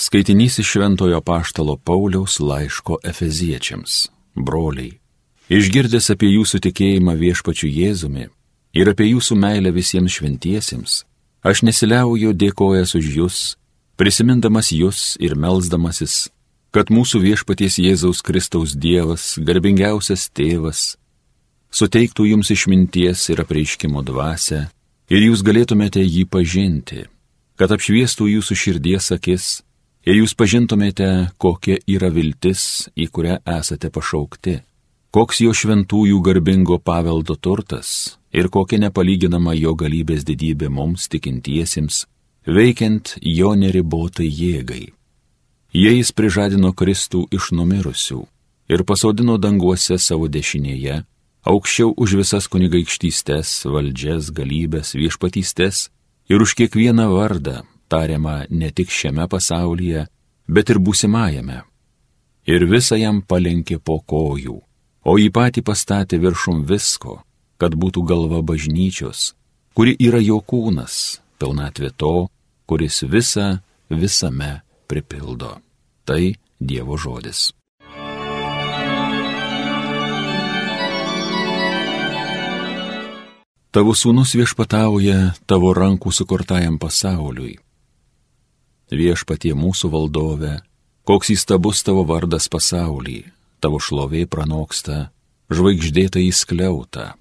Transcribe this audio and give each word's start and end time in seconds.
Skaitinys 0.00 0.58
iš 0.58 0.66
Šventojo 0.66 1.20
Paštalo 1.20 1.76
Pauliaus 1.76 2.40
laiško 2.40 2.98
Efeziečiams. 3.04 4.06
Broliai, 4.34 4.92
išgirdęs 5.50 6.12
apie 6.14 6.28
jūsų 6.36 6.60
tikėjimą 6.68 7.16
viešpačiu 7.18 7.66
Jėzumi 7.66 8.28
ir 8.78 8.92
apie 8.92 9.08
jūsų 9.08 9.34
meilę 9.42 9.74
visiems 9.74 10.14
šventiesiems, 10.20 10.94
aš 11.42 11.64
nesiliauju 11.66 12.30
dėkojas 12.30 12.94
už 12.94 13.10
jūs, 13.16 13.42
prisimindamas 13.98 14.70
jūs 14.70 15.18
ir 15.18 15.34
melzdamasis, 15.34 16.28
kad 16.70 16.94
mūsų 16.94 17.24
viešpaties 17.26 17.82
Jėzaus 17.82 18.22
Kristaus 18.22 18.78
Dievas, 18.78 19.34
garbingiausias 19.42 20.30
tėvas, 20.30 20.94
suteiktų 21.74 22.30
jums 22.36 22.54
išminties 22.54 23.32
ir 23.34 23.42
apreiškimo 23.42 24.06
dvasę 24.06 24.68
ir 25.10 25.30
jūs 25.32 25.42
galėtumėte 25.42 26.06
jį 26.06 26.28
pažinti, 26.30 27.08
kad 27.58 27.74
apšviestų 27.74 28.36
jūsų 28.38 28.62
širdies 28.62 29.10
akis, 29.18 29.56
ir 30.08 30.22
jūs 30.22 30.32
pažintumėte, 30.38 31.08
kokia 31.36 31.76
yra 31.84 32.08
viltis, 32.12 32.88
į 32.96 33.10
kurią 33.12 33.38
esate 33.58 33.90
pašaukti, 33.92 34.54
koks 35.12 35.42
jo 35.44 35.52
šventųjų 35.52 36.20
garbingo 36.24 36.78
paveldo 36.80 37.36
turtas 37.36 38.16
ir 38.32 38.48
kokia 38.52 38.80
nepalyginama 38.86 39.54
jo 39.58 39.74
galybės 39.76 40.24
didybė 40.28 40.70
mums 40.72 41.08
tikintiesiems, 41.12 42.06
veikiant 42.48 43.16
jo 43.20 43.52
neribotai 43.56 44.28
jėgai. 44.28 44.86
Jie 45.76 45.92
jis 45.98 46.14
prižadino 46.16 46.72
Kristų 46.72 47.26
iš 47.34 47.52
numirusių 47.52 48.22
ir 48.72 48.84
pasodino 48.88 49.36
danguose 49.36 49.98
savo 50.00 50.28
dešinėje, 50.32 51.02
aukščiau 51.44 51.92
už 52.00 52.16
visas 52.22 52.48
kunigaikštystės, 52.48 53.66
valdžias, 53.68 54.32
galybės, 54.32 54.94
viešpatystės 54.96 55.88
ir 56.32 56.44
už 56.44 56.56
kiekvieną 56.56 57.10
vardą, 57.12 57.64
tariama 57.88 58.44
ne 58.50 58.70
tik 58.70 58.92
šiame 58.92 59.26
pasaulyje, 59.28 60.06
bet 60.48 60.70
ir 60.70 60.78
būsimajame. 60.78 61.62
Ir 62.48 62.64
visą 62.64 62.96
jam 62.96 63.20
palenkė 63.20 63.78
po 63.78 63.98
kojų, 64.00 64.56
o 65.04 65.12
jį 65.20 65.28
patį 65.32 65.64
pastatė 65.68 66.20
viršum 66.22 66.64
visko, 66.68 67.20
kad 67.60 67.74
būtų 67.74 68.04
galva 68.08 68.40
bažnyčios, 68.40 69.34
kuri 69.76 69.96
yra 70.00 70.20
jo 70.22 70.40
kūnas, 70.40 71.20
pilnatvė 71.38 71.92
to, 71.96 72.28
kuris 72.68 73.02
visą 73.04 73.58
visame 73.90 74.60
pripildo. 74.88 75.58
Tai 76.08 76.22
Dievo 76.58 76.96
žodis. 76.98 77.52
Tavo 83.70 83.92
sūnus 83.94 84.32
viešpatauja 84.34 85.36
tavo 85.46 85.70
rankų 85.76 86.10
sukurtajam 86.10 86.80
pasauliui 86.82 87.58
viešpatie 88.94 89.54
mūsų 89.58 89.90
valdove, 89.92 90.58
koks 91.08 91.32
įstabus 91.34 91.82
tavo 91.86 92.04
vardas 92.08 92.48
pasaulyje, 92.52 93.32
tavo 93.60 93.80
šlovė 93.80 94.26
pranoksta, 94.30 95.10
žvaigždėta 95.50 96.20
įskliauta, 96.22 97.14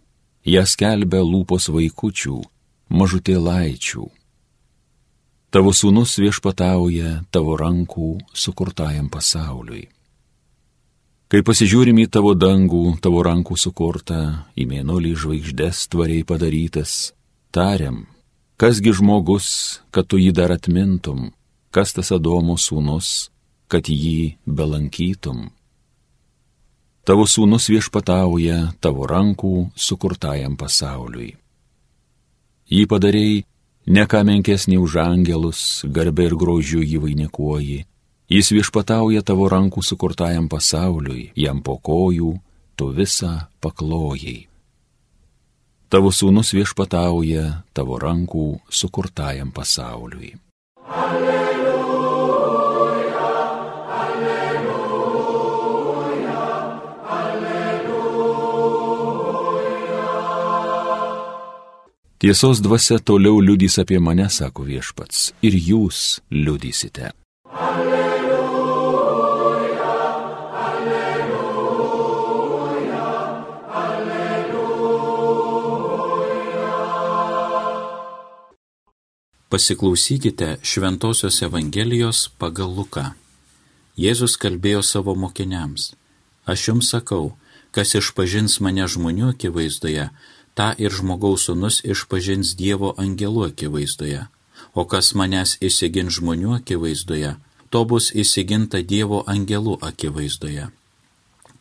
ją 0.47 0.63
skelbia 0.67 1.23
lūpos 1.23 1.69
vaikučių, 1.71 2.39
mažutė 2.89 3.37
laičių. 3.39 4.07
Tavo 5.51 5.71
sūnus 5.71 6.17
viešpatauja 6.19 7.21
tavo 7.31 7.55
rankų 7.59 8.17
sukurtajam 8.35 9.07
pasauliui. 9.09 9.87
Kai 11.27 11.41
pasižiūrim 11.43 11.97
į 12.03 12.07
tavo 12.11 12.31
dangų, 12.39 12.99
tavo 13.03 13.23
rankų 13.23 13.57
sukurtą, 13.59 14.47
į 14.55 14.63
mėnulį 14.67 15.11
žvaigždės 15.19 15.87
tvariai 15.91 16.23
padarytas, 16.27 17.11
tariam, 17.51 18.05
kasgi 18.55 18.93
žmogus, 18.95 19.47
kad 19.91 20.07
tu 20.07 20.19
jį 20.19 20.31
dar 20.35 20.53
atmintum, 20.55 21.33
kas 21.71 21.93
tas 21.93 22.11
Adomo 22.15 22.57
sūnus, 22.57 23.29
kad 23.67 23.89
jį 23.89 24.37
belankytum. 24.45 25.49
Tavo 27.07 27.23
sūnus 27.23 27.69
viešpatauja 27.71 28.73
tavo 28.83 29.07
rankų 29.07 29.69
sukurtajam 29.79 30.57
pasauliui. 30.59 31.35
Jį 32.67 32.83
padarėjai 32.91 33.45
ne 33.95 34.03
ką 34.11 34.23
menkesnį 34.27 34.79
už 34.83 34.97
angelus, 35.03 35.61
garbė 35.87 36.27
ir 36.27 36.35
grožiu 36.35 36.81
jį 36.83 36.99
vainikuoji. 37.05 37.85
Jis 38.27 38.51
viešpatauja 38.51 39.23
tavo 39.23 39.47
rankų 39.47 39.85
sukurtajam 39.87 40.49
pasauliui, 40.51 41.29
jam 41.31 41.63
po 41.63 41.77
kojų 41.79 42.33
tu 42.75 42.89
visą 42.91 43.47
paklojai. 43.63 44.49
Tavo 45.87 46.11
sūnus 46.11 46.51
viešpatauja 46.51 47.63
tavo 47.71 47.95
rankų 48.03 48.49
sukurtajam 48.67 49.55
pasauliui. 49.55 50.35
Alleluja. 50.91 51.36
Tiesos 62.27 62.59
dvasia 62.59 62.99
toliau 62.99 63.39
liudys 63.39 63.79
apie 63.79 63.99
mane, 64.03 64.27
sako 64.27 64.67
viešpats, 64.67 65.31
ir 65.47 65.55
jūs 65.55 66.19
liudysite. 66.27 67.15
Alleluja, 67.55 68.99
alleluja, 70.67 71.87
alleluja. 73.71 74.67
Pasiklausykite 79.47 80.59
Šventojios 80.59 81.39
Evangelijos 81.47 82.27
pagal 82.35 82.67
Luką. 82.75 83.15
Jėzus 83.95 84.35
kalbėjo 84.35 84.83
savo 84.83 85.15
mokiniams. 85.15 85.95
Aš 86.43 86.59
jums 86.73 86.91
sakau, 86.91 87.39
kas 87.71 87.95
išpažins 87.95 88.59
mane 88.59 88.83
žmonių 88.83 89.31
akivaizdoje, 89.31 90.11
tą 90.57 90.71
ir 90.83 90.91
žmogaus 90.99 91.47
sunus 91.47 91.81
išpažins 91.93 92.55
Dievo 92.61 92.93
angelų 93.03 93.45
akivaizdoje, 93.51 94.23
o 94.79 94.85
kas 94.91 95.13
manęs 95.19 95.57
įsigin 95.69 96.09
žmonių 96.17 96.57
akivaizdoje, 96.57 97.35
to 97.69 97.83
bus 97.91 98.09
įsiginta 98.23 98.81
Dievo 98.81 99.23
angelų 99.35 99.77
akivaizdoje. 99.89 100.69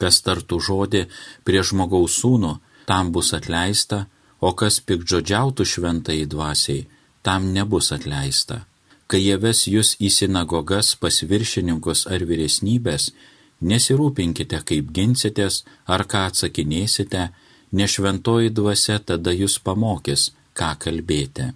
Kas 0.00 0.20
tartų 0.24 0.60
žodį 0.68 1.02
prie 1.44 1.62
žmogaus 1.64 2.20
sūnų, 2.20 2.52
tam 2.88 3.12
bus 3.12 3.32
atleista, 3.36 4.06
o 4.40 4.52
kas 4.52 4.80
pikdžodžiautų 4.88 5.64
šventai 5.64 6.24
dvasiai, 6.32 6.86
tam 7.22 7.52
nebus 7.52 7.92
atleista. 7.96 8.64
Kai 9.06 9.20
jie 9.22 9.36
ves 9.42 9.64
jūs 9.70 9.94
į 10.02 10.10
sinagogas 10.10 10.94
pas 11.00 11.22
viršininkus 11.30 12.06
ar 12.10 12.24
vyresnybės, 12.28 13.12
nesirūpinkite, 13.60 14.60
kaip 14.68 14.92
ginsitės 14.92 15.64
ar 15.86 16.04
ką 16.10 16.26
atsakinėsite, 16.30 17.30
nešventoji 17.72 18.50
dvasia 18.50 18.98
tada 18.98 19.32
jūs 19.34 19.58
pamokys, 19.62 20.30
ką 20.56 20.74
kalbėti. 20.80 21.52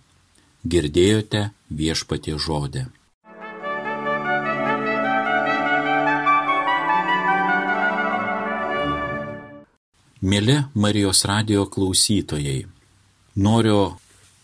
Girdėjote 0.66 1.50
viešpatie 1.71 2.37
žodį. 2.37 2.87
Mėly 10.21 10.59
Marijos 10.76 11.25
radio 11.25 11.65
klausytojai, 11.65 12.66
noriu 13.41 13.97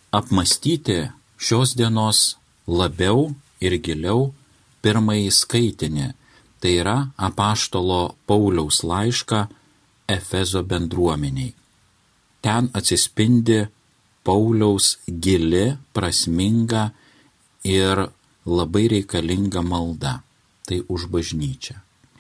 apmastyti 0.08 1.02
šios 1.36 1.74
dienos 1.76 2.38
labiau 2.64 3.34
ir 3.60 3.76
giliau 3.84 4.30
pirmąjį 4.80 5.28
skaitinį, 5.36 6.06
tai 6.60 6.72
yra 6.80 6.96
apaštalo 7.28 8.14
Pauliaus 8.24 8.80
laišką 8.88 9.42
Efezo 10.08 10.62
bendruomeniai. 10.62 11.54
Ten 12.40 12.70
atsispindi 12.72 13.66
Pauliaus 14.26 14.98
gili, 15.06 15.76
prasminga 15.92 16.90
ir 17.64 18.06
labai 18.46 18.86
reikalinga 18.88 19.62
malda. 19.62 20.22
Tai 20.66 20.78
už 20.90 21.06
bažnyčią. 21.14 21.76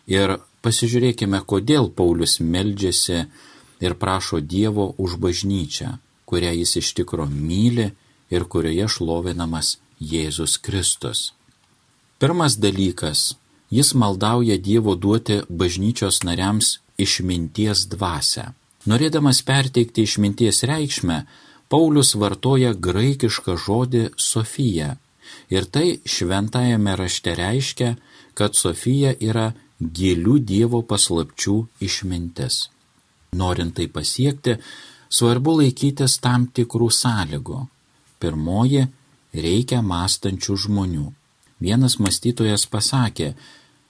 Ir 0.06 0.38
pasižiūrėkime, 0.62 1.40
kodėl 1.42 1.90
Paulius 1.90 2.38
meldžiasi 2.38 3.24
ir 3.82 3.94
prašo 3.98 4.38
Dievo 4.38 4.92
už 5.02 5.18
bažnyčią, 5.18 5.96
kurią 6.30 6.52
jis 6.54 6.76
iš 6.78 6.92
tikro 6.94 7.26
myli 7.26 7.90
ir 8.30 8.46
kurioje 8.46 8.86
šlovinamas 8.86 9.78
Jėzus 9.98 10.58
Kristus. 10.62 11.32
Pirmas 12.18 12.54
dalykas- 12.56 13.34
jis 13.76 13.94
maldauja 13.94 14.56
Dievo 14.58 14.94
duoti 14.94 15.42
bažnyčios 15.50 16.22
nariams 16.22 16.78
išminties 16.98 17.86
dvasę. 17.92 18.52
Norėdamas 18.86 19.42
perteikti 19.42 20.04
išminties 20.06 20.62
reikšmę, 20.70 21.18
Paulius 21.68 22.14
vartoja 22.14 22.72
graikišką 22.78 23.56
žodį 23.58 24.02
Sofija. 24.16 24.96
Ir 25.50 25.66
tai 25.74 25.98
šventajame 26.06 26.94
rašte 26.98 27.34
reiškia, 27.34 27.96
kad 28.38 28.54
Sofija 28.54 29.14
yra 29.18 29.48
gilių 29.80 30.38
Dievo 30.38 30.82
paslapčių 30.86 31.56
išmintis. 31.82 32.68
Norint 33.36 33.74
tai 33.76 33.88
pasiekti, 33.90 34.56
svarbu 35.10 35.58
laikytis 35.60 36.20
tam 36.22 36.46
tikrų 36.46 36.88
sąlygų. 37.02 37.66
Pirmoji- 38.20 38.86
reikia 39.46 39.82
mąstančių 39.82 40.54
žmonių. 40.64 41.12
Vienas 41.60 41.98
mąstytojas 41.98 42.66
pasakė, 42.66 43.34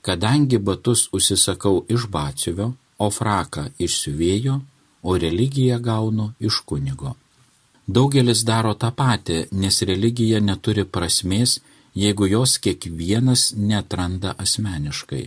kadangi 0.03 0.59
batus 0.59 1.09
užsisakau 1.13 1.85
iš 1.89 2.07
batsiuvio, 2.07 2.75
o 2.99 3.11
fraką 3.11 3.69
iš 3.79 4.01
siuvėjo, 4.03 4.61
o 5.03 5.17
religiją 5.19 5.79
gaunu 5.81 6.33
iš 6.41 6.61
kunigo. 6.69 7.15
Daugelis 7.87 8.43
daro 8.43 8.75
tą 8.75 8.91
patį, 8.91 9.39
nes 9.63 9.83
religija 9.91 10.41
neturi 10.43 10.85
prasmės, 10.85 11.61
jeigu 11.95 12.27
jos 12.27 12.59
kiekvienas 12.59 13.53
netranda 13.57 14.35
asmeniškai. 14.45 15.25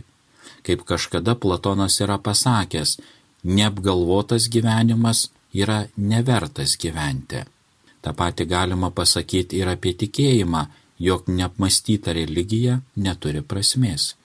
Kaip 0.66 0.84
kažkada 0.90 1.36
Platonas 1.40 2.02
yra 2.04 2.18
pasakęs, 2.20 2.98
neapgalvotas 3.44 4.50
gyvenimas 4.52 5.30
yra 5.54 5.86
nevertas 5.96 6.76
gyventi. 6.78 7.46
Ta 8.02 8.14
pati 8.14 8.46
galima 8.46 8.92
pasakyti 8.92 9.60
ir 9.62 9.72
apie 9.72 9.94
tikėjimą, 9.96 10.66
jog 11.00 11.32
neapmastyta 11.32 12.12
religija 12.16 12.82
neturi 12.96 13.42
prasmės. 13.42 14.16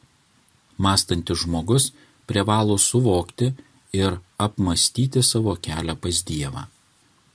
Mąstantis 0.78 1.44
žmogus 1.44 1.92
privalo 2.26 2.78
suvokti 2.78 3.52
ir 3.92 4.16
apmastyti 4.38 5.22
savo 5.22 5.56
kelią 5.56 5.96
pas 5.96 6.22
Dievą. 6.28 6.62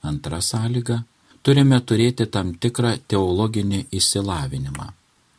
Antra 0.02 0.40
sąlyga- 0.40 1.02
turime 1.44 1.80
turėti 1.80 2.26
tam 2.26 2.54
tikrą 2.54 2.98
teologinį 3.08 3.80
įsilavinimą. 3.98 4.86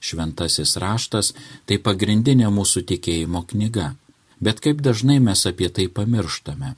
Šventasis 0.01 0.77
raštas- 0.77 1.33
tai 1.68 1.77
pagrindinė 1.77 2.48
mūsų 2.57 2.80
tikėjimo 2.89 3.42
knyga. 3.48 3.95
Bet 4.42 4.59
kaip 4.59 4.81
dažnai 4.81 5.19
mes 5.19 5.45
apie 5.45 5.69
tai 5.69 5.88
pamirštame. 5.88 6.75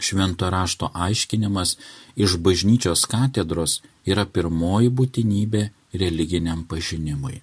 Švento 0.00 0.50
rašto 0.50 0.90
aiškinimas 0.94 1.76
iš 2.16 2.36
bažnyčios 2.36 3.06
katedros 3.08 3.80
yra 4.06 4.24
pirmoji 4.24 4.90
būtinybė 4.90 5.62
religiniam 5.92 6.64
pažinimui. 6.64 7.42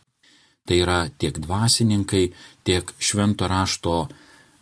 Tai 0.66 0.76
yra 0.80 1.10
tiek 1.10 1.40
dvasininkai, 1.40 2.34
tiek 2.64 2.94
švento 3.00 3.48
rašto 3.48 4.08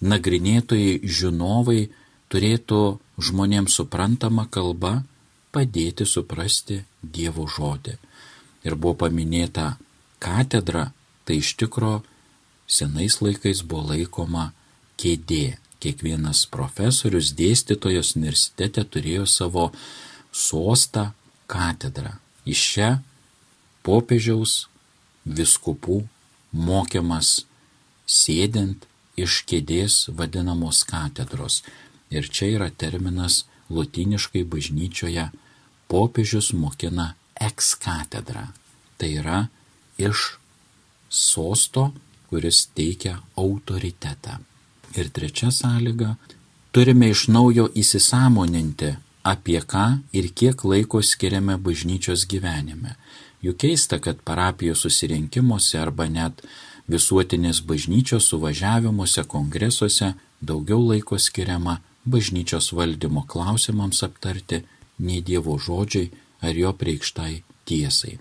nagrinėtojai, 0.01 1.00
žinovai 1.03 1.89
turėtų 2.31 2.81
žmonėms 3.21 3.77
suprantama 3.80 4.48
kalba 4.50 5.01
padėti 5.53 6.07
suprasti 6.07 6.81
Dievo 7.01 7.48
žodį. 7.50 7.98
Ir 8.65 8.75
buvo 8.77 8.95
paminėta 9.06 9.75
katedra, 10.21 10.92
tai 11.25 11.42
iš 11.42 11.56
tikro 11.59 12.01
senais 12.69 13.19
laikais 13.21 13.63
buvo 13.65 13.92
laikoma 13.94 14.51
kėdė. 15.01 15.57
Kiekvienas 15.81 16.44
profesorius, 16.45 17.31
dėstytojas 17.33 18.12
universitete 18.13 18.83
turėjo 18.86 19.24
savo 19.25 19.63
sostą 20.30 21.07
katedrą. 21.50 22.19
Iš 22.45 22.65
čia 22.74 22.89
popiežiaus 23.81 24.68
viskupų 25.25 26.03
mokiamas 26.53 27.48
sėdint 28.06 28.86
iš 29.18 29.44
kėdės 29.50 30.10
vadinamos 30.18 30.84
katedros. 30.88 31.62
Ir 32.12 32.28
čia 32.28 32.52
yra 32.58 32.69
terminas 32.69 33.46
lotiniškai 33.72 34.44
bažnyčioje 34.44 35.30
popiežius 35.92 36.52
mokina 36.54 37.13
ex 37.40 37.75
katedra. 37.75 38.48
Tai 38.98 39.10
yra 39.22 39.40
iš 39.98 40.38
sosto, 41.10 41.92
kuris 42.30 42.68
teikia 42.75 43.18
autoritetą. 43.36 44.40
Ir 44.96 45.10
trečia 45.10 45.52
sąlyga- 45.52 46.16
turime 46.74 47.10
iš 47.10 47.28
naujo 47.28 47.68
įsisamoninti, 47.75 48.96
apie 49.24 49.62
ką 49.62 50.00
ir 50.13 50.31
kiek 50.34 50.63
laiko 50.63 51.02
skiriame 51.02 51.58
bažnyčios 51.58 52.25
gyvenime. 52.25 52.96
Juk 53.42 53.58
keista, 53.58 54.00
kad 54.00 54.22
parapijos 54.22 54.81
susirinkimuose 54.81 55.80
arba 55.80 56.08
net 56.08 56.42
visuotinės 56.91 57.61
bažnyčios 57.67 58.27
suvažiavimuose, 58.31 59.23
kongresuose 59.23 60.13
daugiau 60.41 60.81
laiko 60.89 61.19
skiriama 61.19 61.79
bažnyčios 62.05 62.71
valdymo 62.73 63.23
klausimams 63.27 64.03
aptarti 64.07 64.63
nei 64.99 65.21
Dievo 65.21 65.57
žodžiai 65.57 66.11
ar 66.41 66.57
jo 66.57 66.73
preikštai 66.73 67.43
tiesai. 67.65 68.17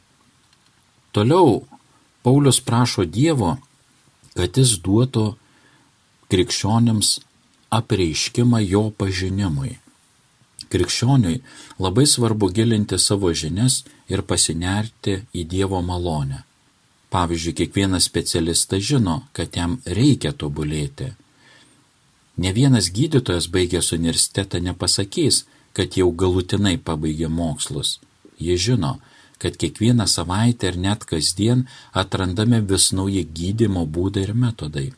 Toliau 1.13 1.65
Paulius 2.23 2.61
prašo 2.61 3.05
Dievo, 3.05 3.57
kad 4.37 4.57
jis 4.57 4.77
duotų 4.85 5.25
krikščionims 6.31 7.17
apreiškimą 7.75 8.61
jo 8.67 8.91
pažinimui. 8.91 9.79
Krikščioniui 10.71 11.41
labai 11.83 12.05
svarbu 12.07 12.51
gilinti 12.55 12.99
savo 12.99 13.33
žinias 13.35 13.81
ir 14.13 14.23
pasinerti 14.23 15.17
į 15.35 15.47
Dievo 15.51 15.81
malonę. 15.83 16.45
Pavyzdžiui, 17.11 17.57
kiekvienas 17.59 18.07
specialistas 18.07 18.85
žino, 18.87 19.17
kad 19.33 19.57
jam 19.57 19.81
reikia 19.87 20.31
tobulėti. 20.33 21.11
Ne 22.41 22.53
vienas 22.57 22.89
gydytojas 22.95 23.49
baigęs 23.51 23.91
universitetą 23.97 24.61
nepasakys, 24.63 25.45
kad 25.75 25.97
jau 25.99 26.11
galutinai 26.13 26.77
pabaigė 26.79 27.29
mokslus. 27.29 27.99
Jie 28.39 28.57
žino, 28.57 28.99
kad 29.43 29.57
kiekvieną 29.57 30.07
savaitę 30.07 30.71
ir 30.71 30.79
net 30.79 31.05
kasdien 31.11 31.67
atrandame 32.03 32.61
vis 32.73 32.91
nauji 32.93 33.27
gydimo 33.39 33.85
būdai 33.97 34.25
ir 34.29 34.35
metodai. 34.45 34.89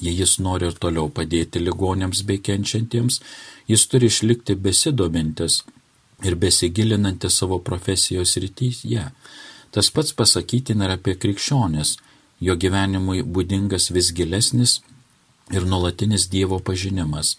Jei 0.00 0.14
jis 0.20 0.36
nori 0.44 0.68
ir 0.70 0.76
toliau 0.82 1.08
padėti 1.18 1.62
ligonėms 1.62 2.22
bei 2.28 2.40
kenčiantiems, 2.48 3.20
jis 3.70 3.86
turi 3.90 4.10
išlikti 4.12 4.56
besidomintis 4.66 5.62
ir 6.24 6.36
besigilinantis 6.44 7.38
savo 7.40 7.58
profesijos 7.68 8.36
rytyje. 8.42 9.04
Tas 9.76 9.90
pats 9.92 10.14
pasakytina 10.16 10.86
ir 10.86 10.94
apie 10.94 11.12
krikščionės, 11.20 11.90
jo 12.40 12.54
gyvenimui 12.56 13.18
būdingas 13.20 13.90
vis 13.92 14.08
gilesnis 14.16 14.78
ir 15.52 15.66
nuolatinis 15.68 16.30
Dievo 16.32 16.56
pažinimas. 16.64 17.34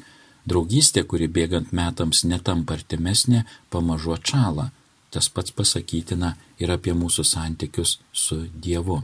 Draugystė, 0.45 1.01
kuri 1.09 1.25
bėgant 1.27 1.73
metams 1.73 2.21
netampa 2.29 2.77
artimesnė, 2.77 3.41
pamažu 3.73 4.13
atšala. 4.13 4.69
Tas 5.09 5.31
pats 5.33 5.55
pasakytina 5.57 6.35
ir 6.61 6.71
apie 6.77 6.93
mūsų 6.93 7.25
santykius 7.25 7.97
su 8.13 8.43
Dievu. 8.53 9.01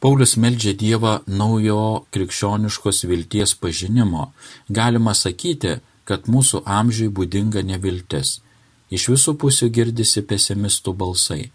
Paulius 0.00 0.36
meldžia 0.38 0.72
Dievą 0.72 1.18
naujo 1.26 2.06
krikščioniškos 2.14 3.04
vilties 3.10 3.58
pažinimo. 3.58 4.30
Galima 4.68 5.18
sakyti, 5.18 5.80
kad 6.06 6.30
mūsų 6.30 6.62
amžiui 6.78 7.10
būdinga 7.10 7.66
neviltis. 7.66 8.38
Iš 8.90 9.10
visų 9.16 9.34
pusių 9.42 9.68
girdisi 9.74 10.22
pesimistų 10.22 10.94
balsai. 11.02 11.50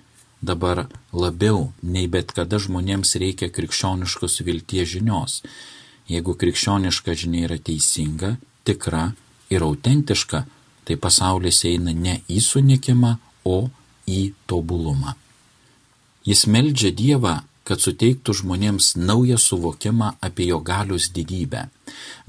Dabar 0.46 0.86
labiau 1.24 1.72
nei 1.82 2.08
bet 2.12 2.34
kada 2.38 2.60
žmonėms 2.62 3.16
reikia 3.22 3.50
krikščioniškos 3.56 4.42
vilties 4.46 4.92
žinios. 4.94 5.40
Jeigu 6.12 6.36
krikščioniška 6.42 7.16
žinia 7.18 7.48
yra 7.48 7.58
teisinga, 7.58 8.36
tikra 8.68 9.08
ir 9.50 9.66
autentiška, 9.66 10.44
tai 10.86 10.98
pasaulis 11.02 11.64
eina 11.66 11.96
ne 11.98 12.20
į 12.30 12.42
sunikimą, 12.46 13.16
o 13.46 13.70
į 14.10 14.34
tobulumą. 14.50 15.14
Jis 16.26 16.46
meldžia 16.50 16.92
Dievą, 16.94 17.36
kad 17.66 17.82
suteiktų 17.82 18.34
žmonėms 18.42 18.94
naują 18.98 19.38
suvokimą 19.42 20.12
apie 20.22 20.50
jo 20.50 20.60
galios 20.62 21.10
didybę. 21.14 21.68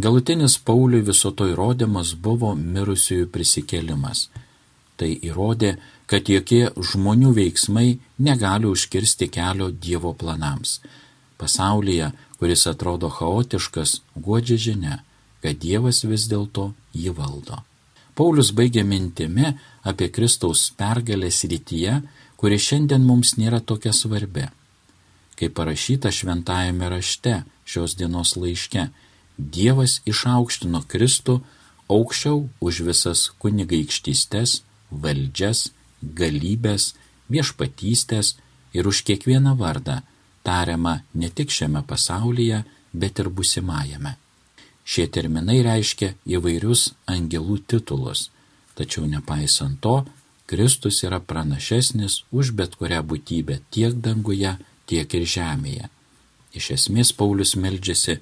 Galutinis 0.00 0.56
Pauliui 0.58 1.04
viso 1.04 1.32
to 1.32 1.49
įrodymas 1.52 2.14
buvo 2.16 2.54
mirusiųjų 2.56 3.28
prisikėlimas. 3.32 4.28
Tai 4.96 5.08
įrodė, 5.12 5.76
kad 5.76 5.96
jokie 6.30 6.70
žmonių 6.78 7.32
veiksmai 7.34 7.98
negali 8.18 8.66
užkirsti 8.70 9.28
kelio 9.28 9.70
Dievo 9.70 10.12
planams. 10.14 10.80
Pasaulyje, 11.36 12.12
kuris 12.38 12.66
atrodo 12.66 13.10
chaotiškas, 13.10 14.00
godžia 14.14 14.56
žinia, 14.56 15.00
kad 15.42 15.58
Dievas 15.58 16.04
vis 16.04 16.28
dėlto 16.30 16.72
jį 16.94 17.12
valdo. 17.16 17.58
Paulius 18.16 18.52
baigė 18.56 18.84
mintimi 18.86 19.50
apie 19.84 20.08
Kristaus 20.08 20.70
pergalę 20.78 21.28
srityje, 21.30 22.00
kuri 22.40 22.58
šiandien 22.58 23.04
mums 23.04 23.34
nėra 23.36 23.60
tokia 23.60 23.92
svarbi. 23.92 24.46
Kaip 25.36 25.52
parašyta 25.58 26.12
šventajame 26.14 26.88
rašte 26.88 27.42
šios 27.68 27.96
dienos 27.98 28.36
laiške, 28.40 28.88
Dievas 29.36 30.00
išaukštino 30.08 30.80
Kristų 30.88 31.42
aukščiau 31.92 32.46
už 32.64 32.80
visas 32.86 33.26
kunigaikštystes, 33.42 34.62
valdžias, 34.88 35.66
galybės, 36.03 36.95
viešpatystės 37.33 38.37
ir 38.76 38.87
už 38.87 39.03
kiekvieną 39.09 39.57
vardą 39.59 40.00
tariama 40.47 41.00
ne 41.15 41.29
tik 41.31 41.50
šiame 41.50 41.83
pasaulyje, 41.87 42.62
bet 42.93 43.19
ir 43.19 43.29
busimajame. 43.29 44.15
Šie 44.87 45.09
terminai 45.11 45.59
reiškia 45.67 46.12
įvairius 46.37 46.93
angelų 47.11 47.59
titulus, 47.67 48.29
tačiau 48.79 49.09
nepaisant 49.11 49.81
to, 49.83 50.05
Kristus 50.47 51.03
yra 51.03 51.19
pranašesnis 51.19 52.21
už 52.31 52.53
bet 52.59 52.79
kurią 52.79 53.03
būtybę 53.11 53.59
tiek 53.75 53.99
danguje, 54.07 54.53
tiek 54.87 55.15
ir 55.19 55.25
žemėje. 55.35 55.91
Iš 56.55 56.71
esmės 56.76 57.11
Paulius 57.19 57.57
meldžiasi, 57.59 58.21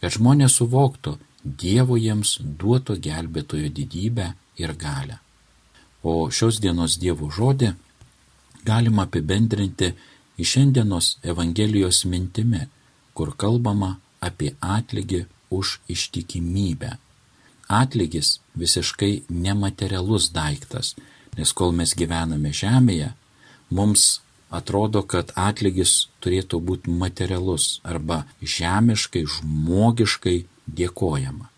kad 0.00 0.16
žmonės 0.16 0.56
suvoktų 0.58 1.18
Dievo 1.46 1.94
jiems 1.94 2.40
duoto 2.42 2.96
gelbėtojo 2.98 3.68
didybę 3.70 4.32
ir 4.58 4.72
galę. 4.74 5.20
O 6.06 6.30
šios 6.30 6.60
dienos 6.62 6.94
Dievo 7.02 7.26
žodį 7.34 7.72
galima 8.68 9.06
apibendrinti 9.08 9.88
į 10.38 10.44
šiandienos 10.50 11.08
Evangelijos 11.32 12.04
mintimi, 12.12 12.60
kur 13.16 13.32
kalbama 13.42 13.96
apie 14.28 14.52
atlygį 14.76 15.24
už 15.58 15.72
ištikimybę. 15.94 16.92
Atlygis 17.80 18.36
visiškai 18.54 19.12
nematerialus 19.46 20.30
daiktas, 20.38 20.94
nes 21.34 21.52
kol 21.58 21.74
mes 21.74 21.98
gyvename 21.98 22.54
žemėje, 22.54 23.10
mums 23.74 24.08
atrodo, 24.60 25.02
kad 25.02 25.34
atlygis 25.34 26.06
turėtų 26.22 26.62
būti 26.70 26.98
materialus 27.02 27.80
arba 27.82 28.22
žemiškai, 28.56 29.26
žmogiškai 29.26 30.38
dėkojama. 30.70 31.50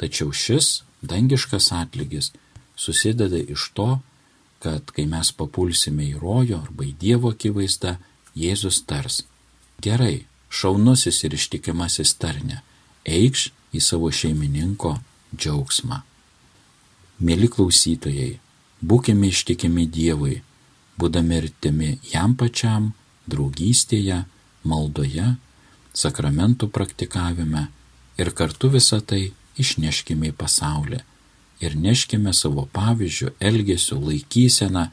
Tačiau 0.00 0.32
šis 0.32 0.78
dangiškas 1.04 1.68
atlygis 1.76 2.32
susideda 2.80 3.36
iš 3.36 3.70
to, 3.76 3.90
kad 4.62 4.92
kai 4.96 5.06
mes 5.08 5.32
papulsime 5.36 6.06
į 6.08 6.18
rojo 6.20 6.60
arba 6.64 6.86
į 6.88 6.94
Dievo 7.00 7.32
akivaizdą, 7.34 7.96
Jėzus 8.36 8.82
tars. 8.88 9.22
Gerai, 9.84 10.24
šaunusis 10.48 11.18
ir 11.26 11.34
ištikimasis 11.36 12.14
tarne, 12.20 12.60
eikš 13.04 13.48
į 13.76 13.82
savo 13.84 14.10
šeimininko 14.20 14.94
džiaugsmą. 15.34 16.00
Mėly 17.26 17.50
klausytojai, 17.52 18.38
būkime 18.80 19.28
ištikimi 19.32 19.86
Dievui, 19.98 20.40
būdami 21.00 21.40
artimi 21.42 21.90
jam 22.12 22.36
pačiam, 22.36 22.92
draugystėje, 23.30 24.22
maldoje, 24.64 25.34
sakramentų 26.04 26.70
praktikavime 26.72 27.66
ir 28.20 28.32
kartu 28.36 28.72
visą 28.72 29.00
tai 29.00 29.22
išneškime 29.60 30.32
į 30.32 30.36
pasaulį 30.40 31.04
ir 31.60 31.76
neškime 31.76 32.32
savo 32.36 32.66
pavyzdžių, 32.72 33.34
elgesio, 33.40 33.98
laikyseną, 34.00 34.86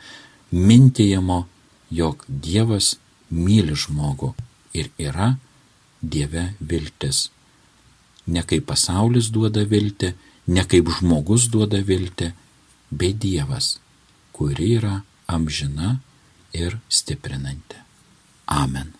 mintėjimo, 0.51 1.45
jog 1.91 2.25
Dievas 2.27 2.95
myli 3.31 3.75
žmogų 3.75 4.33
ir 4.77 4.91
yra 4.99 5.35
Dieve 6.01 6.53
viltis. 6.59 7.29
Ne 8.27 8.43
kaip 8.43 8.67
pasaulis 8.67 9.31
duoda 9.31 9.63
viltį, 9.63 10.13
ne 10.51 10.63
kaip 10.67 10.91
žmogus 10.99 11.47
duoda 11.51 11.79
viltį, 11.83 12.31
bet 12.91 13.19
Dievas, 13.23 13.77
kuri 14.35 14.73
yra 14.77 15.01
amžina 15.27 15.97
ir 16.53 16.77
stiprinanti. 16.89 17.79
Amen. 18.47 18.93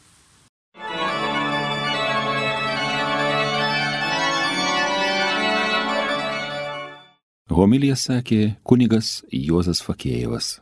Homilija 7.48 7.96
sakė 7.96 8.58
kunigas 8.68 9.24
Juozas 9.32 9.80
Fakėjevas. 9.80 10.58